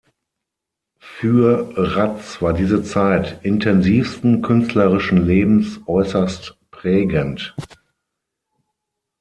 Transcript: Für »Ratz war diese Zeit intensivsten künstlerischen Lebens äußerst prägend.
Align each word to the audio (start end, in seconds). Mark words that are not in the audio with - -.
Für 0.97 1.73
»Ratz 1.77 2.41
war 2.41 2.53
diese 2.53 2.81
Zeit 2.81 3.45
intensivsten 3.45 4.41
künstlerischen 4.41 5.27
Lebens 5.27 5.79
äußerst 5.85 6.57
prägend. 6.71 7.55